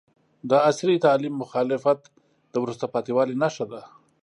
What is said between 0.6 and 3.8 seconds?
عصري تعلیم مخالفت د وروسته پاتې والي نښه